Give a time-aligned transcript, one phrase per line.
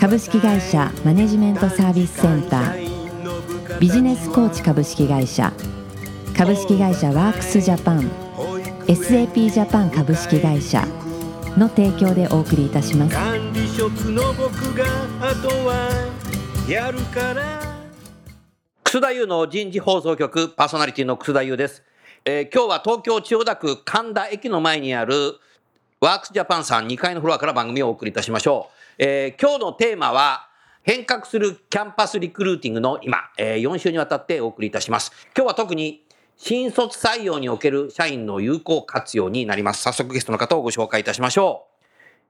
[0.00, 3.78] 株式会社マネジメントサービスセンター。
[3.78, 5.52] ビジネスコーチ株式会社。
[6.34, 8.10] 株式会社ワークスジャパン。
[8.86, 10.86] SAP ジャパン株式会社。
[11.58, 13.14] の提供でお送りいたします。
[13.14, 14.86] 管理職の僕が
[15.20, 15.90] あとは
[16.66, 17.60] やるから。
[18.82, 20.48] 楠田優の人事放送局。
[20.48, 21.82] パーソナリティの楠田優です、
[22.24, 25.34] えー今日は東京千代田区神田駅の前にある
[26.00, 30.50] ワークスジャパンさん2階のフロアから番組をお送りいたしましょう、えー今日のテーマは
[30.82, 35.10] 変革するキャンパスリクルーティングの今、え4週にわたってお送りいたします。
[35.34, 36.04] 今日は特に
[36.36, 39.80] 新卒採用における社員の有効活用になります。
[39.80, 41.69] 早速ゲストの方をご紹介いたしましょう。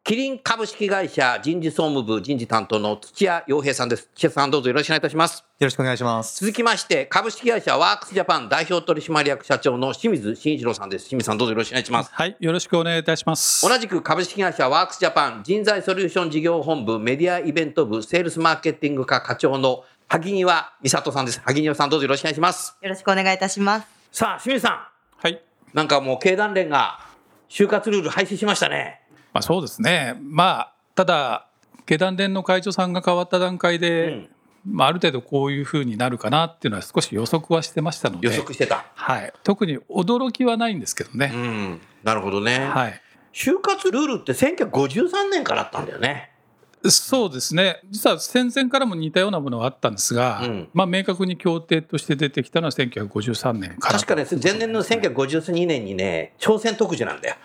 [0.03, 4.09] キリン株式会社人事総務部人事担当の土屋洋平さんです。
[4.15, 5.45] 土屋さんどうぞよろしくお願いいたします。
[5.59, 6.41] よろしくお願いします。
[6.41, 11.11] 続きまして、株式会社ワークスジャパン代表取締役社長の清水慎一郎さんです。
[11.11, 12.11] 清水さんどうぞよろしくお願いします。
[12.15, 13.69] はい、よろしくお願いいたします。
[13.69, 21.43] 同じく株式会社ワークスジャパン人材ソリューション事業本部メディアイベント部セールスマーケティング課課長の萩庭美里さんです。
[21.45, 22.75] 萩庭さんどうぞよろしくお願いします。
[22.81, 23.87] よろしくお願いいたします。
[24.11, 25.39] さあ、清水さはい、ん、
[25.75, 27.01] なんかもう経団連が
[27.51, 29.03] 就活ルール廃止しましたね。
[29.33, 30.17] まあ、そうですね。
[30.21, 31.47] まあ、ただ、
[31.87, 34.29] 経団連の会長さんが変わった段階で、うん
[34.65, 38.87] まあ、ある程度こういうふうになるかなっていうのは少し予測はしてましたので、予測してた。
[38.95, 41.29] はい、特に驚きはないんですけどうね。
[41.29, 42.59] ん、なるほどね。
[42.59, 43.01] はい、
[43.33, 46.31] 就活ルールって1953年からあったんだよね。
[46.89, 57.37] そうですね実は戦前からも似たようなものはあったんですが、うんまあ、明確に協定として出てきたのは1953年から確かね、前年の1952年にね、朝鮮特需なんだよ。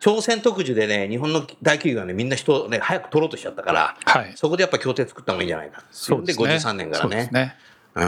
[0.00, 5.84] 朝鮮特需でね、日本の大企業がね、みんな人をね、早く取ろうとしちゃったから、はい、そこでやっぱ協定作った方がいいんじゃないか。
[5.90, 7.34] そうですね53年からねそう。
[7.34, 7.54] ね
[7.94, 8.00] う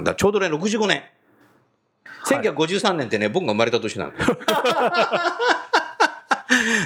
[0.00, 1.04] ん、だちょうどね、65年。
[2.26, 4.26] 1953年ってね、僕が生まれた年なんだよ。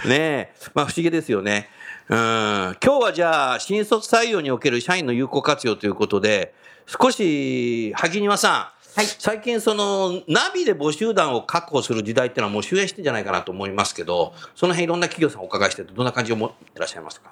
[0.05, 1.71] ねえ、まあ不思議ですよね。
[2.11, 6.53] うん、今日はじゃあ、新卒採用における社員の有効活用ということで、
[6.87, 9.07] 少し、萩庭さん、はい。
[9.07, 17.31] 最近そのナビで募集団を確保する時代っていうのはもう終焉してんじゃないかなと思いますけど、その辺いろんな企業さんお伺いしててどんな感じを持ってらっしゃいますか？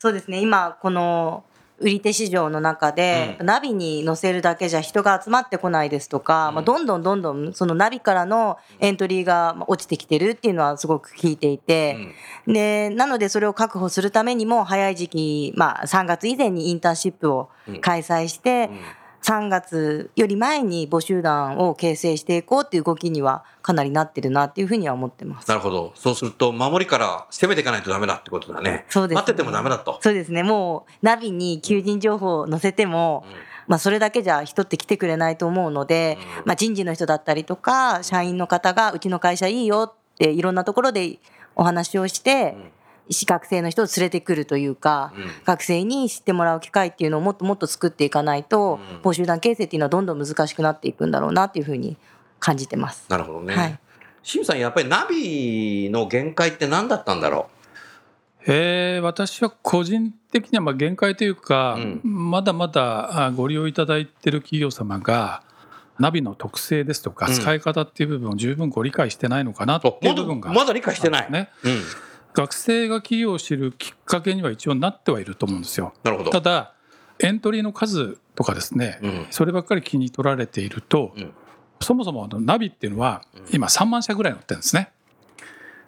[0.00, 0.40] そうですね。
[0.40, 1.44] 今、この
[1.78, 11.96] 売り手市場の中で、ナビに載せるだけじゃ人が集まってこないですとか、まあ、どんどんどんどんそのナビからのエントリーがまあ落ちてきてるっていうのはすごく聞いていて、
[12.48, 17.50] で、なのでそれを確保するためにも早い時期、まあ3月以前にインターンシップを
[17.82, 18.68] 開催して、
[19.24, 25.48] 3月より前に募集団を形成していこうっていう動きにはかなりなってるなっていうふうには思ってます。
[25.48, 25.92] なるほど。
[25.94, 28.84] そうすると、守りから攻めていかないとダメだってことだね。
[28.90, 29.98] そうですね待っててもダメだと。
[30.02, 30.42] そうですね。
[30.42, 33.24] もうナビに求人情報を載せても、
[33.66, 41.18] まあそれだけじゃ人って来てくれないと思うので、まあ人事の人だったりとか、社員の方がうちの会社いいよっていろんなところで
[41.56, 42.83] お話をして、資
[43.26, 45.12] 格生の人を連れてくるというか、
[45.44, 51.96] 学生に知ってもらう機会っていうのをもっともっと作っていかないと、募集団形成っていうのはどんどん難しくなっていくんだろうなっていうふうに
[52.40, 53.06] 感じてます。
[53.08, 53.54] なるほどね。
[53.54, 53.78] はい
[54.24, 57.50] 清水さん、やっぱりナビの限界って何だったんだろ
[58.46, 65.42] えー私は個人的にはまあ限界というか、うんまだまだあご利用いただいている企業様が
[65.98, 71.30] ナビの特性ですとかうん使い方っていう部分を十分ご理解してないのかなうっていうまだ部分がまだ理解してない。
[71.30, 71.82] ね、うん。
[72.34, 75.94] 学生が企業を知るきっかけには一応なってはいると思うんですよ。
[76.02, 76.30] なるほど。
[76.30, 76.74] ただ
[77.20, 81.32] エントリーの数とかですね、うんそればっかり気に取られていると、うん
[81.80, 83.22] そもそもナビっていうのは
[83.52, 84.90] 今3万社ぐらい載ってるんですね。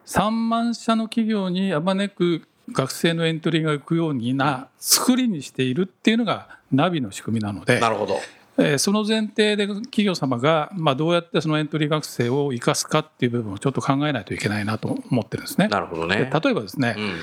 [0.04, 8.20] 3万社の企業にあまねく学生のエントリーが行くようにな作りにしているっていうのがナビの仕組みなのでなるほど。
[8.58, 15.68] えーその前提で企業様が、まあ、どうやってそのエントリー学生を生かすかっていう部分をちょっと考えないといけないなと思ってるんですね。
[15.68, 16.30] なるほどでね。
[16.32, 17.14] 例えばですね、うん。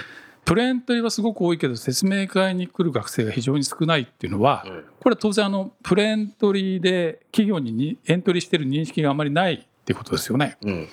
[0.46, 10.58] プレエントリーはすごく多いけど説明会に来る学生が非常に少ないっていうのは、うんこれは当然あのプレエントリーで企業ににエントリーしてる認識があまりないっていうことですよね。
[10.62, 10.88] うん。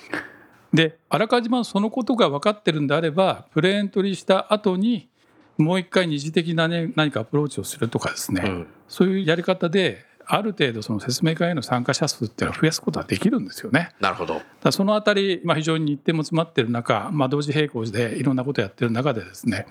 [0.73, 5.09] であらかじめそのことが分かってるんであればプレエントリーした後に
[5.57, 13.89] もう一回二次的な、ね、何かアプローチをするとかですね、うんそういうやり方である程度その説明会への参加者数っていうのは増やすことはできるんですよね。
[13.99, 14.41] なるほど。
[14.61, 19.65] だそのあたり、まあ、非常に日程も詰まってる中、まあ、同時並行でいろんなことをやってる中でですね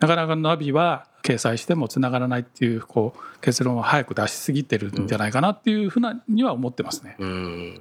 [0.00, 7.14] なかなかナビは掲載してもつながらないっていうこう結論を早く出しすぎてるんじゃないかなっていうふうなには思ってますね。
[7.20, 7.80] うん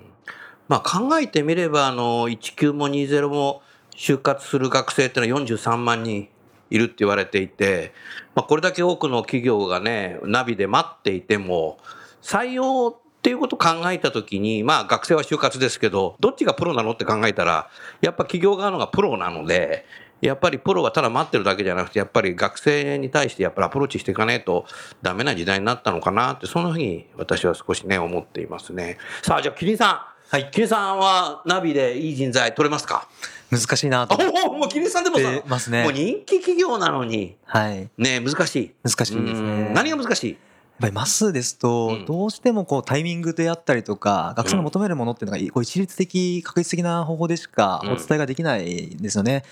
[0.68, 3.64] まあ、考えてみればあの19も20も
[3.96, 6.30] 就活する学生っていうのは43万人
[6.70, 7.92] いるって言われていて、
[8.36, 11.80] まあ、これだけ多くの企業がねナビで待っていても
[12.21, 17.69] 採用っていうことを考えたときに、まあ学生は就活ですけど、どっちがプロなのって考えたら、
[18.01, 19.86] やっぱ企業側のがプロなので、
[20.21, 24.66] やっぱりプロはただ待ってるだけじゃなくて、やっぱり学生に対してやっぱりアプローチしていかないと
[25.01, 28.98] ダメな時代になったのかなって、そんなふうに私は少しね、思っていますね。
[29.22, 30.19] さあ、じゃあ、キリンさん。
[30.31, 30.51] はい。
[30.51, 33.07] キリンさんはナビでいい人材取れますか？
[33.50, 34.15] 難しいなと
[34.45, 35.92] おお、もうキリンさんでもさ、てますねもう。
[35.92, 37.89] 人気企業なのに、はい。
[37.98, 38.72] ね、難しい。
[38.83, 39.72] 難しいですうんね。
[39.74, 40.38] 何が難しい？
[40.80, 49.44] やっぱりマスですうとん、どうしてもこうタイミングであったりとか、学生の求めるものっていうのがこう一律的、確実的な方法でしかお伝えができないんですよね。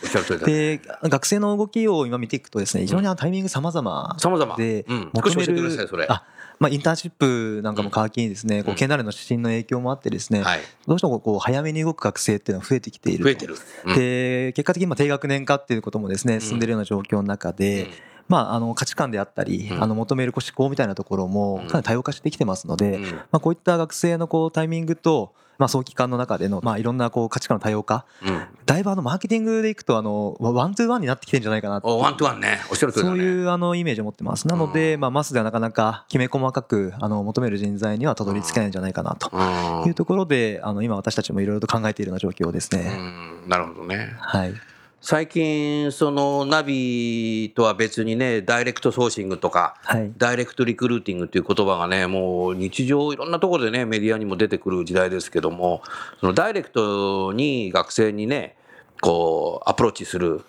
[0.45, 4.55] で、学生の動きを今見ていくとですね、非常にタイミング様々様々。
[4.55, 6.05] で求める。
[6.07, 6.23] あ
[6.59, 10.59] まあ、インターンシップなんかも皮切りにですね、こう県内の指針の影響もあってですね、はい。
[10.87, 13.23] どうしてもこう、早めに動く学生っていうのは増えてきていると。
[13.25, 13.55] 増えてる。
[13.85, 17.89] うんで、結果的に今低学年化っていうこともですね、進んでいるような状況の中で、
[18.27, 19.83] まあ、あの価値観であったり、うん。
[19.83, 21.67] あの求める思考みたいなところもうん。
[21.67, 23.03] かなり多様化してきてますので、うん。
[23.03, 28.43] まあ、こういった学生のこうタイミングと、まあ、早期間の中での、まあ、いろんなこう価値観の多様化うん。
[28.65, 32.59] だいぶあのマーケティングでいくとあのワントゥーワンになってきてるんじゃないかなおワントゥワンね。
[32.69, 33.17] おっしゃる通りだね。
[33.17, 34.47] そういうあのイメージを持ってます。
[34.47, 34.99] なので、うん。
[34.99, 39.87] まあ、マスではなかなかきめ細かくあの求める人材にはたどり着けないんじゃないかなとうん。
[39.87, 42.83] いうところであの今私たちもいろいろと考えているような状況ですうね。
[42.91, 43.49] ん。
[43.49, 44.13] なるほどね。
[44.19, 44.53] はい
[44.99, 50.11] 最近、そのナビとは別にね、ダイレクトソーシングとか、はい。
[50.17, 55.81] ダイレクトリクルーティングっていう言葉がね、もう日常いろんなところでね、メディアにも出てくる時代ですけども、
[56.19, 58.57] そのダイレクトに学生にね、
[58.99, 60.43] こう、アプローチする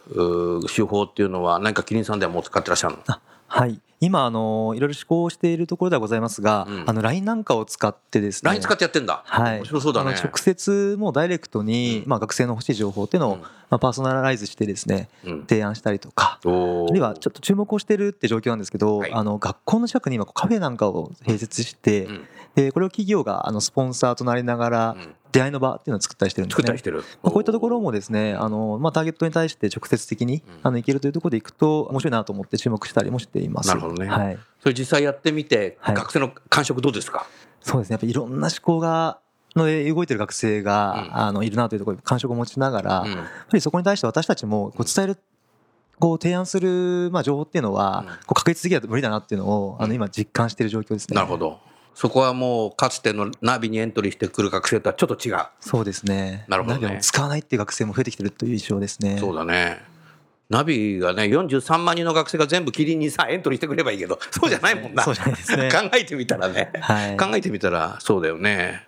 [0.75, 3.03] 手法っていうのは、何かキリンさんではもう使ってらっしゃるの？
[3.47, 6.85] はい今あのいろいろ試行しているところではございますが、うん。
[6.87, 9.23] あの LINE なんかを使ってですね ?LINE 使ってやってんだ。
[9.25, 10.13] はい、面白そうだね。
[10.13, 12.09] 直接もうダイレクトに、うん。
[12.09, 13.41] まあ、学生の欲しい情報っていうのを、うん。
[13.41, 15.41] まあ、パーソナライズしてですねうん。
[15.49, 19.13] 提案したりとかあるいはちょっと注目をしてるって状況なんですけど、はい。
[19.13, 22.25] あの学校の近くに今カフェなんかを併設して、うん。
[22.55, 26.83] でこれを企業があのスポンサーとなりながらうん出会いの場っていうのを作ったりしてるんですね作ったりし。
[26.83, 26.99] てる。
[27.23, 33.69] まあ、こういったところもですねあの、まあ、ターゲットに対して直接的にうんあのいけるというところでいくと面白いなと思って注目したりもしています。
[33.69, 37.27] なるほどねはい、それ実際やってみて、はい学生の感触どうですか？
[37.61, 39.19] そうですねやっぱりいろんな思考が
[39.57, 43.25] ので動いてる学生が、うんあのいるなというところに感触を持ちながら、うんやっぱ
[43.55, 45.19] りそこに対して私たちもこう伝える
[45.99, 51.15] こう提案するまあ情報っていうのはうんこう確率的には無理だなっていうのをあうんの今実感している状況ですね。
[51.17, 51.59] なるほど。
[51.99, 55.39] そこはもうかつてのナビにエントリーしてくる学生とはちょっと違う。
[55.59, 56.45] そうですね。
[56.47, 59.19] なるほどねナビを使わないっていう学生も増えてきてるという印象ですね。
[59.19, 59.83] そうだね。
[60.49, 65.03] ナビがね、43万人の学生が全部キリンにさ、エントリーしてくればいいけど、 そうじゃないもんな。
[65.03, 66.71] そうじゃないですね考えてみたらね。
[66.81, 67.17] はい。
[67.17, 68.87] 考えてみたらそうだよね。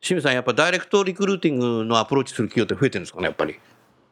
[0.00, 3.60] 清水さん、やっぱダイレクトリクルーティングのアプローチする企業って増えてるんですかね、やっぱり？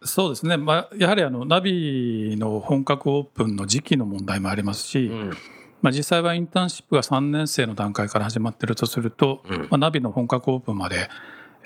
[0.04, 5.36] そうですね、まあ、やはりあのナビの本格オープンの時期の問題もありますし、うん
[5.82, 11.08] まあ、実際はインターンシップが3年生の段階から始まってるとすると、うんまあ、ナビの本格オープンまで、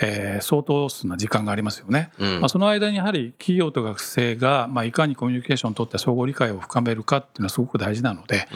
[0.01, 2.11] えー相当数な時間がありますよね。
[2.19, 8.49] うんまあ、その間にやはり企業と学生が、まあ、いかにコミュニケーションを取って相互理解を深めるかっていうのはすごく大事なので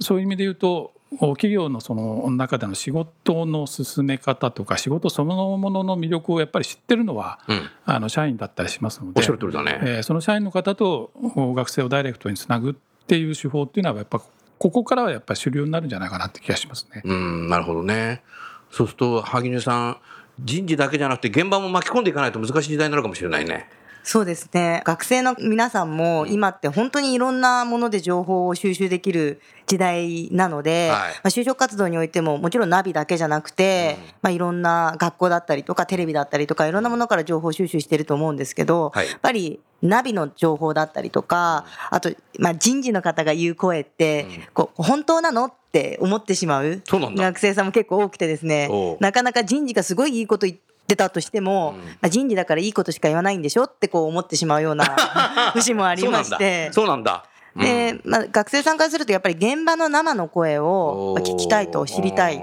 [0.00, 9.78] そういう意味で言うと企業のその中での仕事の進め方とか仕事そのものの魅力をやっぱり知ってるのはうんうんあの社員だったりしますのでおっしゃる通りだね。
[9.82, 12.74] えーその社員の方とお学生をダイレクトにつなぐっ
[13.06, 14.26] ていう手法っていうのはやっぱこ
[14.58, 17.02] ここからはやっぱり主流になるんじゃないかなって気がしますね。
[17.04, 18.22] うん、なるほどね。
[18.70, 19.96] そうすると、萩生さん、
[20.40, 23.68] 人事だけじゃなくて、現場も巻き込んでいかないと難しい時代になるかもしれないね。
[24.04, 24.82] そうですね。
[24.84, 31.14] 学生の皆さんも今って本当にいろんなもので情報を収集できる時代なので、はい。
[31.14, 39.08] まあ、就職活動においてももちろんナビだけじゃなくて、まあ、いろんな学校だったりとかテレビだったりとかいろんなものから情報収集してると思うんですけど、はい。
[39.08, 48.68] やっぱりナビの情報だったりとかあと、まあ、人事の方が言う声って、こう本当なのって思ってしまう学生さんも結構多くてですね
[49.00, 51.84] なかなか人事がすごいいいこと言ってたとしても、うん。
[51.84, 54.84] まあ、人事だからいいことしか言わないんでしょってこう思ってしまうような
[55.54, 56.70] 節もありまして。
[56.72, 57.24] そうなんだ。
[57.56, 62.38] でまあ、学生さんからするとやっぱり現場の生の声をまあ聞きたいと知りたい。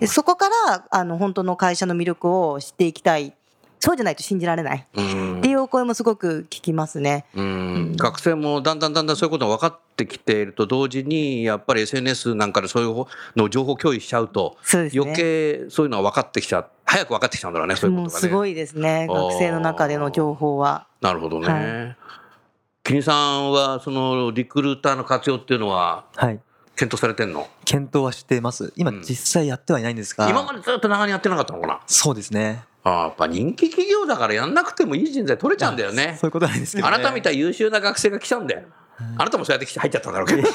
[0.00, 3.32] でそこからあの本当の会社の魅力を知っていきたい
[3.78, 4.86] そうじゃないと信じられない。
[4.94, 5.38] うん。
[5.38, 7.26] っていうお声もすごく聞きますね。
[7.34, 7.96] うん。
[7.96, 13.06] 学生もだんだんだんだんそういうことが分かってきていると同時にやっぱり SNS なんかでそういう
[13.36, 18.12] の情報共有しちゃうと余計そういうのは分かってきちゃう早く分かってきちゃうんだろうねそういうことがね。
[18.12, 20.86] もうすごいですね学生の中での情報は。
[21.00, 21.48] なるほどね。
[21.48, 21.96] は
[22.82, 26.40] キリンさんはそのリクルーターの活用っていうのははい。
[26.78, 27.48] 検討されてんの？
[27.64, 28.70] 検討はしてます。
[28.76, 29.00] 今うん。
[29.00, 31.80] 実際やってはいないんですが、今までずっと長年やってなかったのかな？
[31.86, 36.16] そうですねあーやっぱ人気企業だからやんなくてもいい人材取れちゃうんだよね。
[36.20, 38.62] そういうことなんですけど、ね、あなたみたい優秀な学生が来ちゃうんだよ。
[39.18, 40.42] あなたもそうやって入っちゃったんだろうけど。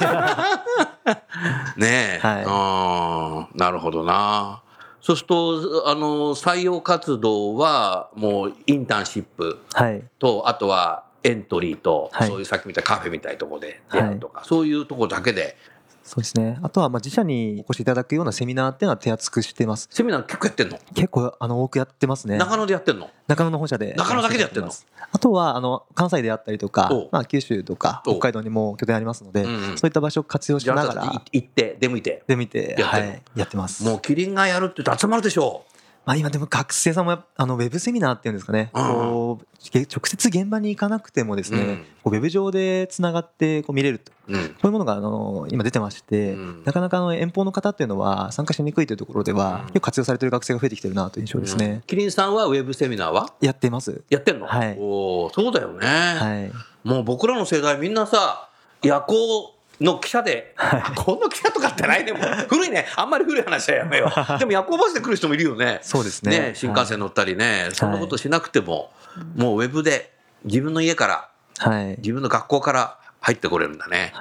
[1.76, 3.58] ねえ、はい。
[3.58, 4.62] なるほどな。
[5.02, 10.02] そうするとあの採用活動はもうインターンシップはい。
[10.18, 12.28] とあとはエントリーと、はい。
[12.28, 15.56] そういうさっき見たカフェみたいなところで出会うとか、そういうところだけで
[16.04, 16.58] そうですね。
[16.62, 19.88] あとはまあ自社にお越しいただくようなセミナーっていうのは手厚くしてます。
[19.90, 20.78] セミナー結構やってんの？
[20.94, 22.38] 結構あの多くやってますね。
[22.38, 23.08] 中野でやってんの？
[23.28, 23.94] 中野の本社で。
[23.94, 24.70] 中野だけでやってんの？
[25.12, 29.78] あとはあの関西であったりとかまあ、九州とか北海道にも拠点ありますので、うんうん。
[29.78, 32.24] そういった場所を活用しながら行って出向いて。
[32.26, 33.84] で見てやってはい、やってます。
[33.84, 35.64] もうキリンがやるって集まるでしょ
[36.04, 38.82] まあ、今でも学生さんもあのウェブセミナーっていうんですかね、うん。
[38.82, 41.84] こう直接現場に行かなくてもですね、うん。
[42.02, 44.10] こうウェブ上でつながってこう見れると。
[44.26, 46.62] こういうものがあの今出てまして、うん。
[46.64, 49.66] なかなかあの遠方の方っていうのは参加しにくいというところでは、うん。
[49.66, 53.32] 結構活用されている学生が増えてきてるなという印象ですね、キリンさんはウェブセミナーは？
[53.40, 54.02] やっています。
[54.10, 54.76] やってんの、はい。
[54.80, 56.52] おーそうだよね、はい。
[56.88, 58.48] もう僕らの世代みんなさ
[58.82, 60.54] 夜行の記者で、
[60.96, 62.12] この記者とかってないね。
[62.12, 62.22] もう。
[62.48, 62.86] 古いね。
[62.96, 64.38] あんまり古い話はやめよう。
[64.38, 65.80] でも夜行バスで来る人もいるよね。
[65.82, 66.38] そうですね。
[66.38, 68.92] ね新幹線乗ったりね、そんなことしなくても、
[69.36, 70.12] もうウェブで
[70.44, 71.96] 自分の家からはい。
[71.98, 74.12] 自分の学校から入ってこれるんだね、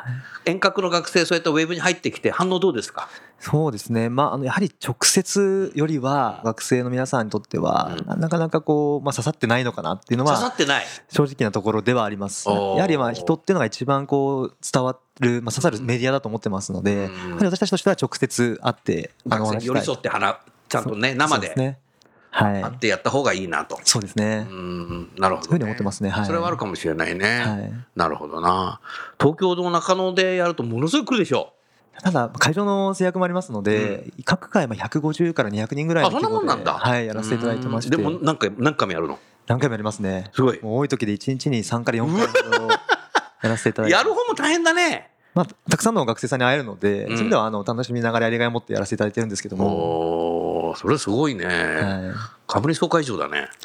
[0.45, 3.09] 遠隔の学生そういったウェブに入ってきて反応どうですか？
[3.41, 8.05] そうですね、まあ、あのやはり直接よりは学生の皆さんにとっては、うん。
[8.05, 10.85] ななかなかこう、まあ、刺さってないのかなっていうのは刺さってない。
[11.09, 12.47] 正直なところではあります。
[12.47, 17.29] やはりまあ人っていうのが一番こう伝わる、まあ、刺さるメディアだと思ってますので、うん。
[17.29, 20.35] やはり私たちとしては直接会ってあの寄り添って話
[20.69, 21.77] ちゃんとね生で。
[22.29, 22.61] はい。
[22.61, 22.77] 会っ。
[22.77, 24.47] てやった方がいいなと、そうですね。
[24.49, 24.53] う。
[24.53, 25.11] ん。
[25.17, 26.09] なるほど、ね、そういうふうに思ってますね。
[26.09, 26.25] はい。
[26.27, 27.73] それはあるかもしれないね、はい。
[27.95, 28.79] なるほどな。
[29.19, 31.53] 東京の中野でやるとものすごい来るでしょ
[32.03, 36.73] ただ会場の制約もありますので、各回まあ150から200人ぐらいのあそんなもんなんだ。
[36.73, 38.03] はいやらせていただいてまして、うん。
[38.03, 39.19] でも何回何回もやるの？
[39.47, 40.29] 何回もやりますね。
[40.33, 40.59] すごい。
[40.61, 42.67] もう多い時で1日に3から4回ほど
[43.43, 45.11] やらせていただいてやる方も大変だね。
[45.33, 47.07] まあ、たくさんの学生さんに会えるので、うん。
[47.09, 49.63] そういう意味ではあの楽しみながらやりがいを持ってやらせていただいてるんですけども、
[50.75, 51.53] それすごいね、はい、
[52.47, 53.49] 株主総会場だね。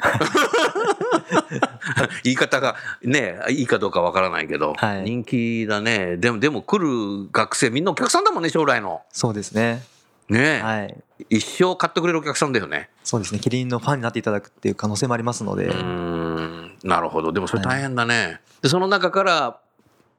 [2.23, 5.03] 言い方がねいいかどうかわからないけど、はい。
[5.03, 6.17] 人気だね。
[6.17, 9.01] でもでも来る学生みんなお客さんだもんね将来の。
[9.11, 9.83] そうですね、
[10.29, 10.97] ね、はい、
[11.29, 12.89] 一生買ってくれるお客さんだよね。
[13.03, 13.39] そうですね。
[13.39, 16.77] キリンのファンになっていただくっていう可能性もありますので、うーん。
[16.83, 17.31] なるほど。
[17.31, 19.57] でもそれ大変だね、でその中から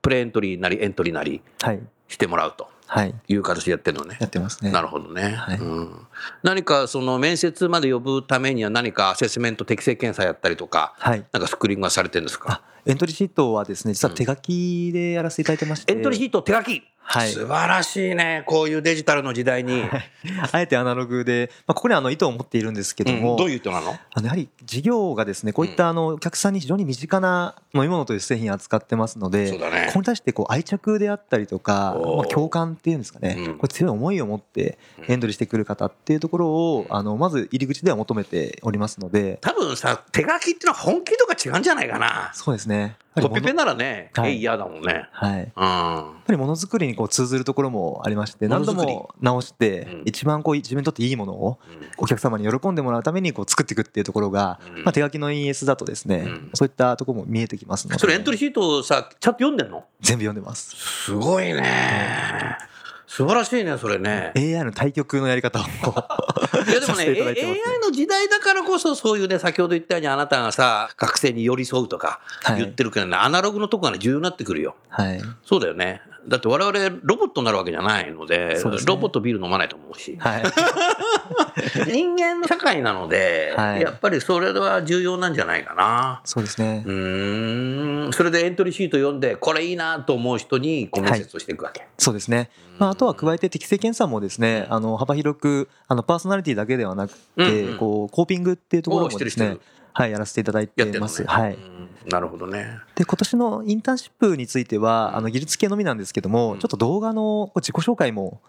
[0.02, 1.80] プレエントリーなりエントリーなりはい。
[2.08, 3.14] してもらうとはい。
[3.28, 4.16] いう形でやってるのね。
[4.18, 4.72] やってますね。
[4.72, 5.58] なるほどね、はい。
[5.58, 6.06] うん、
[6.42, 11.24] 何かその面接まで呼ぶためには何かアセスメント適正検査やったりとかはい。
[11.32, 12.50] なんかスクリーニングはされてるんですか？
[12.50, 17.32] あエントリーシートはですね実は手書きでやらせていただいてまして、エントリーシート手書き、はい。
[17.32, 18.42] 素晴らしいね。
[18.44, 19.82] こういうデジタルの時代に、
[20.52, 23.36] あえてアナログで、まあ、ここにあの意図を持っているんですけども、うん。
[23.38, 23.96] どういう意図なの？
[24.12, 29.86] あのやはり事業がですねこういったあのお客さんに非常に身近な飲み物という製品を扱ってますので、そうだね。
[29.86, 33.58] ここに対してこう愛着であったりとか、まあ、共感っていうんですかね、うん。
[33.58, 39.38] これ強い思いを持ってエントリーしてくる方っていうところをあのまず入り口では求めておりますので。
[39.40, 42.30] 多分さ手書きってのは本気度が違うんじゃないかな。
[42.34, 42.96] そうですね。
[43.42, 44.32] ペならね、はい。
[44.32, 45.08] えい嫌だもんね。
[45.10, 45.48] はい、やうん。
[45.48, 45.50] っ
[46.24, 50.02] ぱりものづくりにこう通ずるところもありまして何度も直してうん。
[50.04, 51.60] 一番こう自分にとっていいものを
[51.96, 54.82] お客様に喜んでもらうためにこう作っていくっていうところが、うん。
[54.82, 56.50] まあ、手書きの ES だとですね、うん。
[56.54, 58.00] そういったところも見えてきますので。
[58.00, 59.84] それエントリーシートをさちゃんと読んでんの？
[60.00, 60.74] 全部読んでます。
[61.04, 62.58] すごいね。
[63.06, 64.32] 素晴らしいねそれね。
[64.36, 65.62] AI の対局のやり方を
[66.68, 72.58] いやでもね AI の時代だからこそそういうね先ほど言ったようにあなたがさ学生に寄り添うとかはい。
[72.58, 74.76] 言ってるけどね、アナログのとこがね重要になってくるよ。
[74.90, 75.22] はい。
[75.42, 78.76] そうだよねだって我々ロボットになるわけじゃないのでですね。
[78.86, 80.42] ロボットビール飲まないと思うし、はい。
[81.90, 82.46] 人間の。
[82.46, 83.80] 社会なので、はい。
[83.80, 86.20] やっぱりそれは重要なんじゃないかな。
[86.24, 86.82] そうですね。
[86.86, 88.12] うーん。
[88.12, 99.58] それでエントリーシート読んでこれいいなと思う人にこう面接をしていくわけ、そうですね、まあ、あとは加えて適正検査もですねあの幅広くあのパーソナリティだけではなくて、うんうんこうコーピングっていうところもですね
[99.98, 101.24] はいやらせていただいてます。
[101.24, 101.54] はい。
[101.54, 101.88] うん。
[102.08, 102.78] なるほどね。
[102.94, 106.58] で今年のインターンシップについてはあの技術系のみなんですけども、うん。
[106.60, 108.40] ちょっと動画の自己紹介も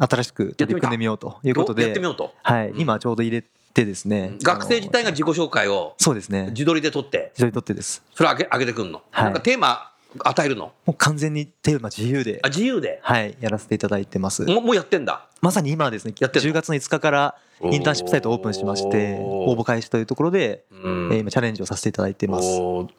[0.00, 2.34] 新しく取り組んでみようということでやってみようと。
[2.42, 2.80] はい、うん。
[2.80, 6.48] 今ちょうど入れてですね学生自体が自己紹介をそうですね。
[6.50, 7.30] 自撮りで撮って。
[7.34, 8.02] 自撮り取ってです。
[8.12, 9.24] それ上げ上げてくんの、はい。
[9.26, 9.92] なんかテーマ
[10.22, 10.72] 与えるの？
[10.86, 12.40] もう完全にテーマ自由で。
[12.42, 13.00] あ、自由で？
[13.02, 14.44] はいやらせていただいてます。
[14.44, 15.28] もうもうやってんだ？
[15.40, 21.12] まさに今はですねやってんの10月の5日からインターンシップサイトオープンしまして応募開始というところで、うん。
[21.12, 22.48] えー今チャレンジをさせていただいてます。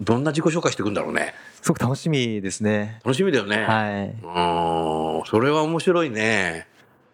[0.01, 1.33] どんな自己紹介していくんだろうね？
[1.61, 3.01] すごく楽しみですね。
[3.03, 3.63] 楽しみだよね。
[3.63, 5.19] はい。
[5.19, 6.67] うん、それは面白いね。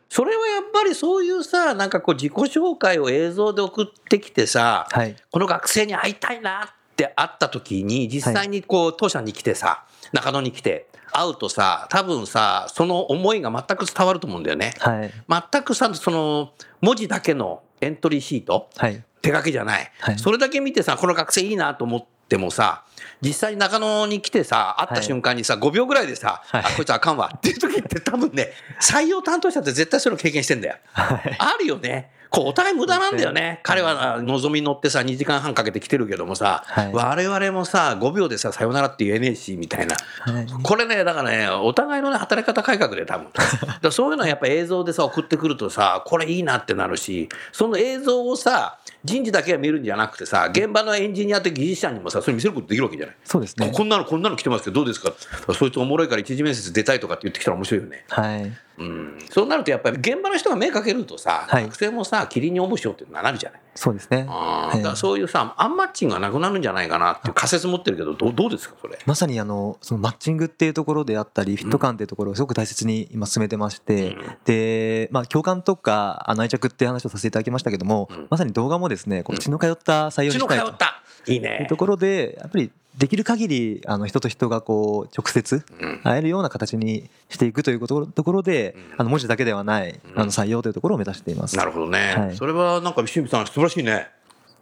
[0.10, 5.16] それはやっぱりそういうさ、なんかこう自己紹介を映像で送ってきてさ、はい。
[5.32, 14.74] この学生に会いたいなって会った時に、実際にこう当社に来てさ、中野に来て会うとさ、多分さ、その思いが全く伝わると思うんだよね。
[14.80, 15.12] はい。
[15.52, 19.04] 全くさ、その文字だけのエントリーシート、はい。
[19.22, 20.20] 手書きじゃない、はい。
[20.20, 22.86] それだけ見てさこの学生いいなと思ってもさ
[23.22, 26.64] 実際中野に来てさ会った瞬間にさ、5秒ぐらいでさ、はい。
[26.66, 28.52] あこいつあかんわっていう時って多分ね
[28.82, 30.78] 採用担当者って絶対それを経験してんだよ。
[30.94, 31.36] はい。
[31.38, 32.12] あるよね。
[32.32, 33.60] こうお互い無駄なんだよね。
[33.62, 39.96] 彼はのぞみ乗ってさ2時間半かけて来てるけどもさ、はい我々もさ5秒でささよならって言えねえしみたいな。
[40.22, 43.28] はいこれねだからねお互いのね働き方改革で多分
[43.82, 53.16] だそういうのはやっぱ映像でさ送ってくるとさこれいいなってなるしその映像をさ人事だけが見るんじゃなくてさ現場のエンジニアと技術者にもさそれ見せることできるわけじゃない。
[53.24, 55.14] そうですねここんなのこんなの来てますけどどうですか？
[55.54, 58.06] そいつおもろいから一次面接出たいとかって言ってきたら面白いよね。
[58.10, 63.62] はいうん、そうなるとやっぱり現場の人が目かけるとさ、はい学生もさ霧に応募しようってなるじゃない。
[63.74, 64.26] そうですね。
[64.30, 69.00] あだそういうさアンマッチングがなくなるんじゃないかなっていう仮説持ってるけどどうどうですかそれ？
[69.06, 74.38] まさにあのそのマッチングっていうところであったりフィット感っていうところをすごく大切に今進めてまして、うん。
[74.46, 78.28] で、まあ、共感とかあの愛着っていう話をさせていただきましたけども、うん。
[78.30, 80.66] まさに動画もですねこう血の通った採用にしたいと。
[80.66, 81.04] 通った。
[81.28, 81.66] いいね。
[81.70, 81.78] と。
[81.78, 86.02] ころでやっぱりできる限りあの人と人がこう直接うん。
[86.04, 88.96] 会えるような形にしていくということところで、うん。
[88.98, 90.20] あの文字だけではないうん。
[90.20, 91.56] あの採用というところを目指しています。
[91.56, 92.36] なるほどね、はい。
[92.36, 94.08] それはなんか清水さん素晴らしいね。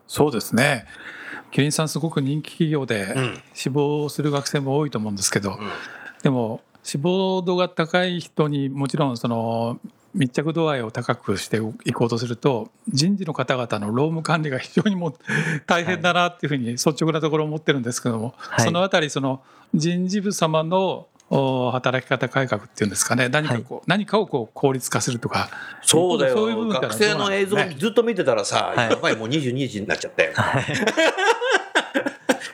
[0.08, 0.86] そうですね。
[1.52, 3.42] キリンさんすごく人気企業でうん。
[3.54, 5.70] 志望する学生も多いと思うんですけど、うん。
[6.22, 9.80] でも志望度が高い人にもちろんその
[10.14, 15.14] 密着度合いを高くしていこうとすると人事の方々の労務管理が非常にもう
[15.68, 18.66] 大変だなっていうふうに率直なところ思ってるんですけども、はい。
[18.66, 19.42] そのあたりその
[19.74, 25.50] 人事部様のお働き方改革っていうんですかね何かこう、何かをこう効率化するとか
[25.84, 26.36] そうだよ。
[26.36, 28.90] そういう部分学生の映像ずっと見てたらさ、はい。
[28.90, 30.34] やばいもう22時になっちゃったよ。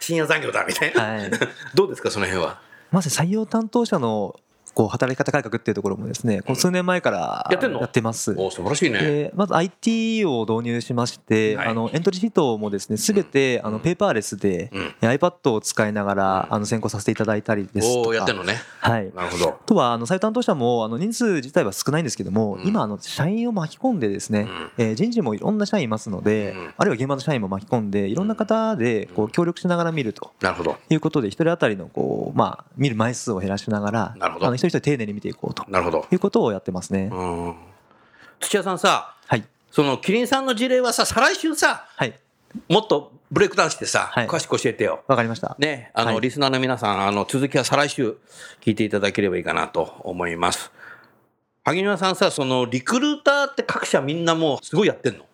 [0.02, 1.04] 深夜残業だみたいな。
[1.04, 1.32] はい。
[1.74, 2.60] どうですかその辺は？
[2.92, 4.40] まず採用担当者の
[4.76, 8.36] こう働き方改革っていうところもですねこう数年前からやってます。
[8.38, 9.00] お素晴らしいね。
[9.00, 11.68] でまず IT を導入しまして、はい。
[11.70, 14.96] あのエントリーシートもですねすべてあのペーパーレスで、うん。
[15.02, 18.16] iPad を使いながらあの選考させていただいたりですとか。
[18.16, 18.56] やってんのね。
[18.80, 19.50] はい、なるほど。
[19.50, 22.68] あとはあの採用担当者もあの人数自体は少ないんですけども、うん。
[22.68, 24.72] 今あの社員を巻き込んでですね、うん。
[24.78, 26.74] えー人事もいろんな社員いますので、うん。
[26.78, 30.32] あるいは現場の社員も巻き込んでいろんな方でこう協力しながら見ると。
[30.42, 30.76] なるほど。
[30.90, 34.48] いうことで一人当たりのこう、まあ、見る枚数を減らしながらなるほど。
[34.48, 36.06] あの一人丁寧に見ていこうとなるほど。
[36.12, 37.10] いうことをやってますね。
[37.12, 37.16] う
[37.50, 37.56] ん。
[38.40, 42.14] 土屋さんさ、はい、そのキリンさんの事例はさ、再来週さ、はい、
[42.70, 45.04] もっとブレイクダウンしてさ、はい詳しく教えてよ。
[45.08, 45.56] わかりました。
[45.60, 48.18] ね、あの、はいリスナーの皆さん、あの、続きは再来週
[48.62, 50.72] 聞いていただければいいかなと思います。
[51.64, 55.26] 萩沼さんさ、その、リクルーターって各社みんなもうすごいやってんの？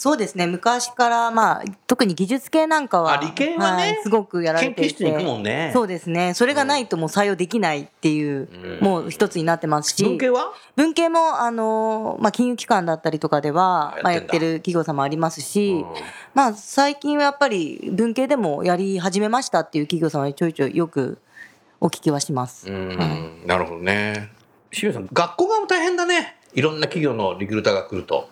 [0.00, 0.46] そうですね。
[0.46, 3.98] 昔からまあ特に技術系なんかはあ理系はね。
[4.00, 5.70] いすごくやられてい研究室に行くもてんね。
[5.74, 6.32] そうですね。
[6.32, 8.82] それがないともう採用できないっていう、うん。
[8.82, 10.02] もう一つになってますし。
[10.02, 10.54] 文系は？
[10.74, 15.84] 文系もあの、まあ、金融機関だったりとかではあまあ、ややってる企業様ありますし、うん。
[16.32, 21.18] まあ、最近はやっぱり文系でもやり始めましたっていう企業様はちょいちょいよく
[21.78, 22.70] お聞きはします。
[22.70, 23.04] うん、は
[23.44, 23.46] い。
[23.46, 24.30] なるほどね。
[24.70, 26.38] 清水さん、学校側も大変だね。
[26.54, 28.30] いろんな企業のリクルーターが来ると。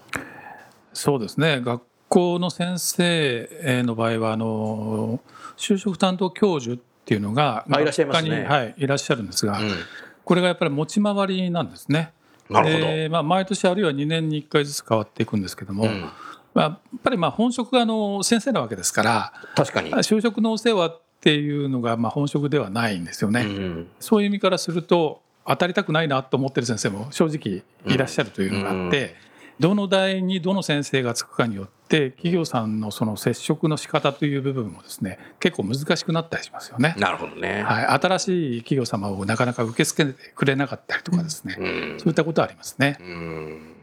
[0.92, 5.20] そうですね学校の先生の場合はあの
[5.56, 9.70] 就職担当教授っていうのがあいらっしゃいますね学科にはい、いらっしゃるんですが、うん
[10.28, 12.12] これがやっぱり持ち回りなんですね。
[12.50, 12.84] なるほど。
[12.84, 16.02] でまあ、毎年あるいは2年に1回ずつ変わっていくんですけども、うん
[16.52, 19.90] まあ、やっぱりまあ本職があの先生なわけですから確かに。
[19.90, 23.40] 就職のお世話っていうのがまあ本職ではないんですよね。
[23.40, 29.16] うんそういう意味からすると当たりたくないなと思ってる先生も正直いらっしゃるというのがあって、
[29.60, 36.94] どの代にどの先生がつくかによって企業さんのその接触の仕方という部分もですね結構難しくなったりしますよね。
[36.98, 37.62] なるほどね。
[37.62, 42.96] はい、新しい企業様をなかなか受け付けてくれなかったりとかですね、うんそういったことはありますね。
[43.00, 43.74] うん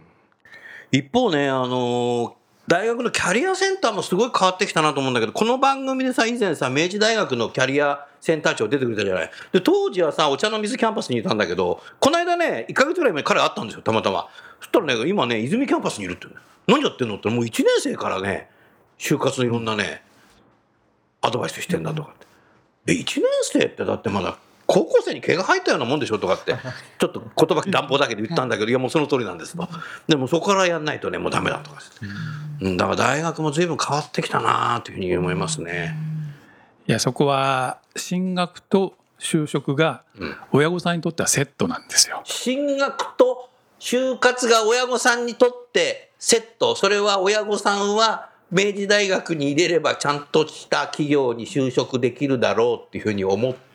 [0.92, 2.34] 一方ね、あのー
[2.68, 9.32] 大学のキャリアセンターもすごい変わってきたなと思うんだけど、この番組でさ、以前さ、明治大学のキャリアセンター長出てくれたじゃない？
[9.52, 14.28] で、当時はさ、お茶の水キャンパスにいたんだけど、この間ね、1ヶ月ぐらい前彼会ったんですよ、たまたま。
[14.62, 16.26] そしたらね、今ね、和泉キャンパスにいるって
[16.68, 18.50] 何やってんのって、もう1年生からね、
[18.98, 20.02] 就活のいろんなね、
[21.22, 22.16] アドバイスしてんだとかっ
[22.86, 22.94] て。
[22.94, 26.56] え、1年生ってだってまだ高校生に毛が生えたようなもんでしょとかって
[27.00, 29.68] ちょっと言葉乱暴だけど言ったんだけどいやもうその通りなんですと。
[30.08, 31.78] でもそこからやんないとねもうダメだとか
[32.62, 32.78] うん。
[32.78, 35.96] だから大学も随分変わってきたなというふうに思いますね。
[36.88, 40.36] いやそこは進学と就職がうん。
[40.52, 42.22] 親御さんにとってはセットなんですよ。
[42.24, 43.50] 進学と
[43.80, 46.76] 就活が親御さんにとってセット。
[46.76, 53.75] それは親御さんは明治大学に入れればちゃんとした企業に就職できるだろうっていうふうに思って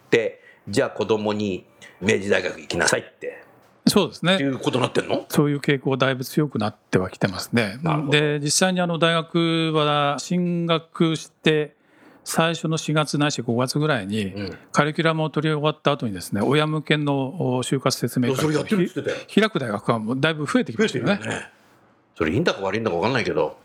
[0.68, 1.66] じゃあ子供に
[2.00, 3.44] 明治大学行きなさいって。
[3.86, 4.34] そうですね。
[4.34, 5.24] っていうことになってんの？
[5.28, 7.78] そういう傾向だいぶ強くなってはきてますね。
[8.10, 11.74] で実際にあの大学は進学して
[12.22, 14.58] 最初の4月ないし5月ぐらいにうん。
[14.72, 21.18] カリキュラムを取り終わった後にですね親向けのお就活説明会を開く大学はもうだいぶ増えてきましたよね。
[22.16, 23.56] それいいんだか悪いんだか分かんないけど。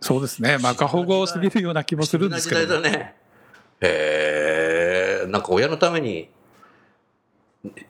[0.00, 0.58] そうですね。
[0.58, 3.16] まあ過保護すぎるような気もするんですけどな時代だね。
[3.80, 4.45] へ
[5.26, 6.28] えんか親のために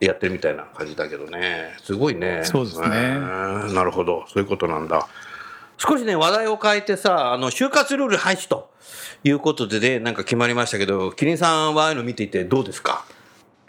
[0.00, 1.76] やってるみたいな感じだけどね。
[1.82, 2.40] すごいね。
[2.44, 2.88] そうですね。
[2.88, 4.24] なるほど。
[4.28, 5.06] そういうことなんだ。
[5.78, 8.70] 少しね話題を変えてさあの就活ルール廃止と
[9.24, 13.04] いうことでねなんか決まりましたけどキリンさんはああいうの見ていてどうですか？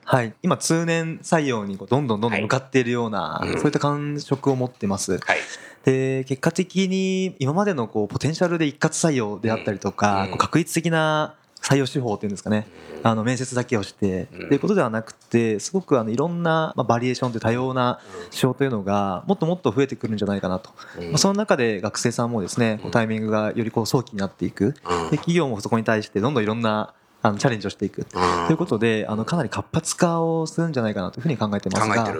[0.05, 3.57] はい、今通年採用にこうどんどんどんどん向かっているような、はいうん。
[3.57, 5.17] そういった感触を持ってます。
[5.17, 5.37] はい。
[5.83, 10.29] で結果的に今までのこうポテンシャルで一括採用であったりとか、うん。
[10.29, 11.35] こう確率的な
[11.67, 12.65] 採用手法っていうんですかね、
[13.03, 14.45] あの面接だけをして、うん。
[14.45, 17.99] っていうことではなくてすごくあのいろんな、まあ、バリエーションという多様な
[18.31, 20.69] 手法というのがもっともっと増えてくるんじゃないかなと、
[21.17, 24.73] その中で学生さんもですねタイミングがよりこう早期になっていく、うん。
[25.11, 28.05] で企業もそこに対してどんどんいろんなあのチャレンジをしていく。
[28.05, 28.51] とうん。
[28.51, 32.13] いうことであのかなり活発化をするんじゃないかなというふうに考えてますがま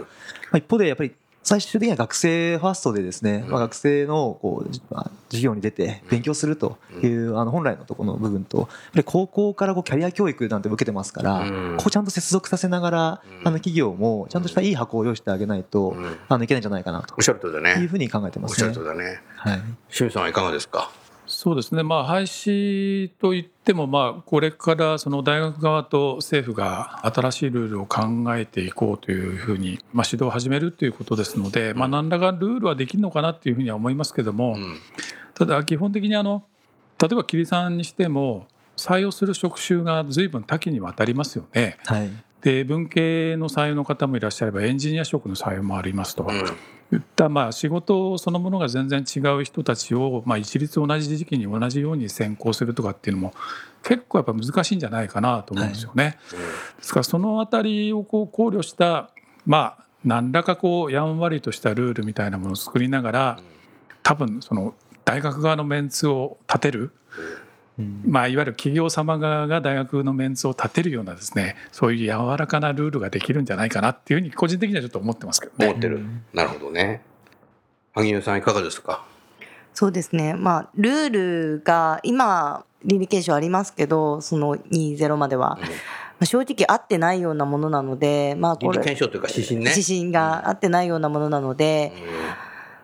[0.51, 1.13] あ、一方でやっぱり
[1.47, 3.51] 最終的には学生ファーストでですね、うん。
[3.51, 8.67] まあ、学生のこう、じまあ、授業に出て勉強するという、あの本来のところの部分と
[9.05, 11.77] 高校からこうキャリア教育なんて受けてますから、うん。
[11.77, 13.47] ここちゃんと接続させながら、うん。
[13.47, 16.17] あの企業もちゃんとしたいい箱を用意してあげないと、うん。
[16.27, 17.15] あのいけないんじゃないかなと。
[17.17, 17.81] おっしゃるとりだね。
[17.81, 18.67] いうふうに考えてますね。
[18.67, 18.91] おっしゃると。
[18.93, 19.21] りだね。
[19.37, 19.61] はい。
[19.89, 20.91] 清水さんはいかがですか？
[21.47, 21.81] そうですね。
[21.81, 28.01] まあ廃止といってもまあこれからその大学側と政府が新しいルールを考
[28.35, 34.77] えていこうというふうにまあ指導を始めるということですので、まあ何らかルールはできるのかなっていうふうには思いますけども、うん
[35.35, 36.43] ただ基本的にあの
[37.01, 41.77] 例えば桐さんにしても採用する職種が随分多岐にわたりますよね。
[41.85, 42.09] はい
[42.47, 46.23] で文系の採用の方もいらっしゃればエンジニア職の採用もありますと。
[46.23, 46.97] うん。
[46.97, 53.33] いったまあ仕事そのものが全然違う人たちをまあ一律同じ時期に同じように選考するとかっていうのも
[53.83, 56.17] 結構やっぱ難しいんじゃないかなと思うんですよね。
[56.77, 59.09] ですからそのあたりをこう考慮した
[59.45, 63.39] まあ何らかこうやんわりとしたルールみたいなものを作りながら
[64.03, 66.93] 多分その大学側のメンツを立てる、
[67.41, 67.46] うん
[68.05, 75.67] まあ、いわゆる企業様側が大学のメンツを立てるようなですねそういう柔らかなルールができるんじゃないかなっていうふうに個人的にはちょっと思ってますけどね。
[75.67, 76.03] 思ってる。
[76.33, 77.01] なるほどね。
[77.93, 79.05] 萩生さんいかがですか？
[79.73, 80.33] そうですね。
[80.33, 81.09] まあ、ルー
[81.57, 85.59] ルが今、倫理検証ありますけど、その20までは。
[85.59, 85.67] ま
[86.21, 89.69] あ正直合ってないようなものなので、まあ、倫理これ、検証というか指針ね。
[89.69, 91.91] 指針が合ってないようなものなので、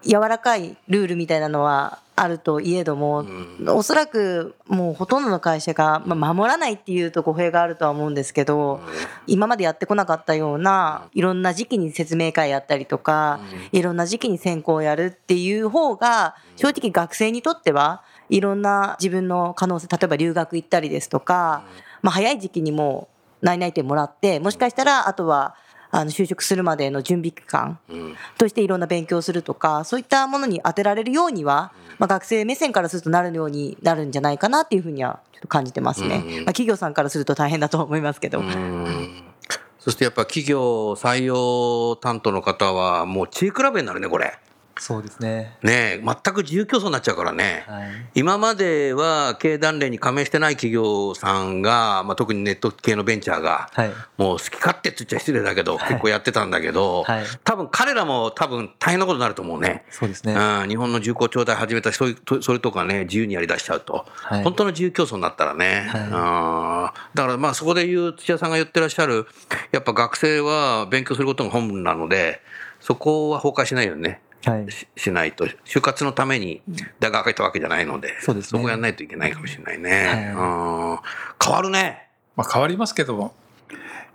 [0.06, 3.26] 柔らかいルールみたいなのはあるといえども、
[3.68, 8.82] おそらくもうほとんどの会社が、まあ、守らないっていうと語弊があるとは思うんですけど、
[9.26, 13.40] 今までやってこなかったようないろんな時期に説明会やったりとか、
[13.72, 21.64] いろんな時期に選考をやるっていう方が正直学生にとってはいろんな自分の可能性例えば留学行ったりですとか、
[22.02, 23.08] まあ、早い時期にも
[23.42, 25.56] う内々定もらってもしかしたらあとは
[25.96, 28.16] あの就職するまでの準備期間うん。
[28.38, 36.16] としていろんな勉強をするとかそういったものに当てられるようには、まあ、学生目線からするとなるようになるんじゃないかなっていうふうにはちょっと感じてますね。
[36.16, 38.40] うんまあ、企業さんからすると大変だと思いますけど。
[38.40, 39.24] うん
[39.78, 44.40] そしてやっぱ企業採用担当の方はもう知恵比べになるねこれ
[44.78, 45.56] そうですね。
[45.62, 47.90] ねえ全く自由競争になっちゃうからね、はい。
[48.16, 53.92] 今までは経団連に加盟してない企業さんが、まあ、特にネット系のベンチャーが、はい。
[54.18, 59.86] もう好き勝手って言っちゃ失礼だけど、結構やってたんだけど、はい多分彼らも多分大変なことになると思うね。
[59.90, 60.34] そうですね。
[60.34, 66.12] うん、日本の重工長大始めたそういうとそれとかね自由にやりだしちゃうと、はい本当の自由競争になったらね、はいうん
[67.14, 69.28] だからまあそこで言う土屋さんが言ってらっしゃる
[69.72, 72.42] やっぱ学生は勉強することが本分なので
[72.80, 74.20] そこは崩壊しないよねはい。
[74.70, 76.62] ししないと就活のために
[77.00, 78.62] 大学入ったわけじゃないのでそうですね。
[78.62, 81.00] こやらないといけないかもしれないね、は
[81.42, 81.46] うん。
[81.46, 82.10] 変わるね。
[82.36, 83.34] まあ、変わりますけども。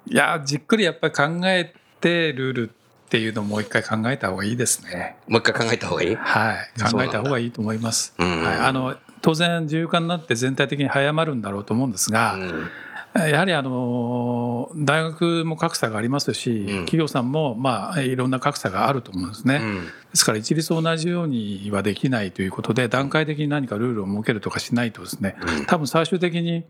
[0.06, 5.16] いやじっくりやっぱり考えてルールっていうのをもう一回考えた方がいいですね。
[5.26, 6.14] もう一回考えた方がいい？
[6.14, 8.14] はい、考えた方がいいと思います。
[8.18, 8.44] うん。
[8.44, 12.70] はい、あの当然自由化になって全体的に早まるんだろうと思うんですが、うん
[13.14, 19.60] やはりあの大学も格差がありますし、ん企業さんもまあいろんな格差があると思うんですね。
[19.62, 26.64] うんですから一律同じようにはできないということで段階的に何かルールを設けるとかしないとですね、多分最終的に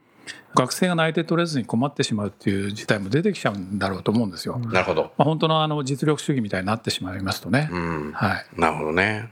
[0.56, 4.58] 学生が内定取れずに困ってしまうっていう事態も出てきちゃうんだろうと思うんですよ。
[4.58, 5.12] なるほど。
[5.16, 7.68] まあ、本当のあの実力主義みたいになってしまいますとね。
[7.70, 8.12] うん。
[8.12, 8.46] はい。
[8.60, 9.30] なるほどね。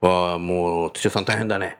[0.00, 1.76] わあ、もう、土屋さん大変だね。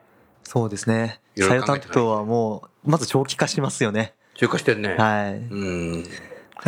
[0.51, 4.95] そうですねいろいろ考えてない採用担当はもうまず長期化しますよね中華してるね。
[4.97, 5.37] はいう
[6.01, 6.05] ん。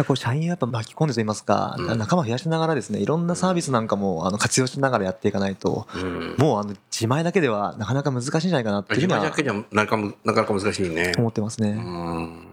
[0.06, 6.36] こう社員をやっぱ巻き込んでと言いますか、うん仲間を増やしながらですねいろんなサービスなんかもあの活用しながらやっていかないと、うん。
[6.36, 11.12] もうあの自前だけではなかなか難しいんじゃないかなっていう自前だけじゃなかなかなかなか難しいね。
[11.16, 11.70] 思ってますね。
[11.70, 12.46] うん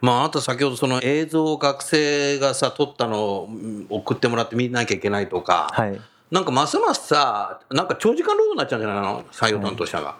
[0.00, 6.00] まあ、あなた先ほどその映像を学生がさ撮ったのをうん送ってもらって見なきゃいけないとか、はい。
[6.30, 9.24] なんかますますさなんか長時間労働になっちゃうんじゃないの？
[9.32, 10.18] 採用担当者が、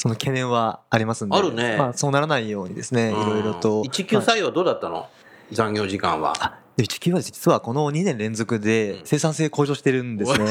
[0.00, 3.82] その懸念はありますんで、あるねまあそうならないようにですね、いろいろと。
[3.84, 5.06] 一級採用はどうだったの、
[5.52, 10.46] 残業時間はあで一級は実はこの2年連続で生産性向上してるんですね。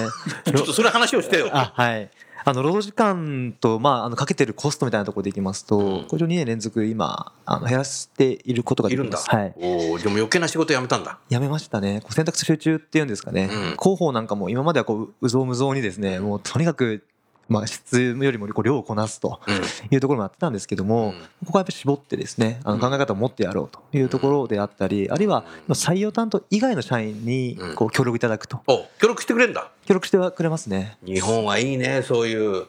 [0.46, 2.12] ちょっとそれ話をしてよあはい。
[2.46, 9.36] あの労働時間と、まあ、あのかけてるコストみたいなところでいきますと、うんこれを2年連続今あの減らしていることがいるんだ、できます。
[9.36, 9.54] はい。
[9.58, 12.04] おおでも余計な仕事辞めたんだやめましたね。
[12.12, 13.50] 選択肢集中っていうんですかね。
[13.52, 17.04] うん広報なんかも今まではこう、うぞうむぞうにですね、もうとにかく、
[17.50, 19.56] まあ質よりもこう量をこなすとうん。
[19.92, 21.12] いうところもやってたんですけども、うん。
[21.14, 27.76] ここはやっぱり絞ってですね、あの考え方を持ってやろうというところであったり、あるいは採用担当以外の社員にうん。
[27.76, 28.62] こう協力いただくと。
[28.68, 29.72] お協力してくれるんだ。
[29.86, 30.98] 協力してはくれますね。
[31.04, 32.68] 日本はいいねそういう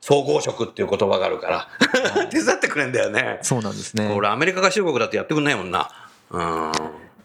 [0.00, 1.68] 総合職っていう言葉があるから。
[2.30, 3.38] 手伝ってくれんだよね。
[3.42, 4.12] そうなんですね。
[4.14, 5.90] 俺アメリカ合衆国だってやってくんないもんな。
[6.30, 6.72] うん。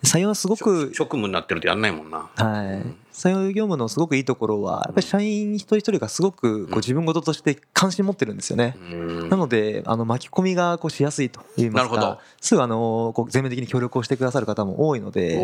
[0.04, 2.30] 採用はすごく職務になってるとやんないもんな。
[2.36, 8.78] はい、採用業務のすごくいいところはやっぱり社員一人一人がすごくこう自分事として関心持ってるんですよね。
[8.80, 9.30] うん。
[9.30, 15.36] なのであの巻き込みがこうしやすいと言いますかすぐあのこう全面的に協力をしてくださる方も多いので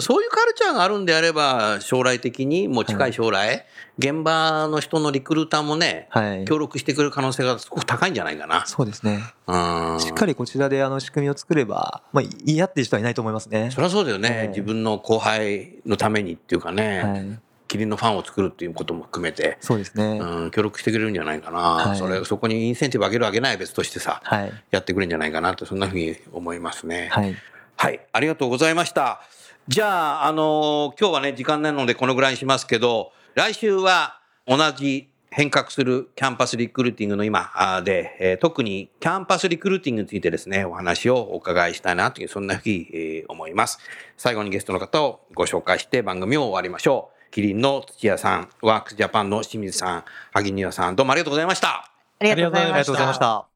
[0.00, 3.66] そういうカルチャーがあるんであれば将来的にもう近い将来、
[3.98, 6.44] 現場の人のリクルーターもね、はい。
[6.46, 8.64] 協力してくれる可能性がすごく高いんじゃないかな。
[8.66, 9.14] そうですね。
[9.14, 13.70] うんしっかりこちらであの仕組みを作れば、まあ、嫌っていう人はいないと思いますね。
[13.70, 21.98] そりゃそうだよね、はい自分の後輩のためにっていうかね、はい、キリンのファンを作るっていうことも含めて、そうですね、うん、協力してくれるんじゃないかな、はい。
[21.98, 24.52] それそこにインセンティブ上げる上げないは別としてさ、はい。
[24.70, 27.08] やってくれるんじゃないかなってそんなふうに思いますね。
[27.12, 27.36] はい。
[27.76, 29.20] はい、ありがとうございました。
[29.68, 43.78] じゃあ、あの今日はね、時間ないのでこのぐらいにしますけど、来週は同じ変革するキャンパスリクルーティングの今で、えー特にキャンパスリクルーティングについてですね、お話をお伺いしたいなという、そんなふうに、えー思います。
[44.16, 47.30] 最後にゲストの方をご紹介して番組を終わりましょう。
[47.32, 51.68] キリンの土屋さん、ワークスジャパンの清水さん、萩庭さん、どうもありがとうございました。
[51.68, 53.55] ありがとうございありがとうました